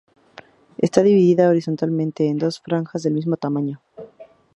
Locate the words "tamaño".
3.37-3.83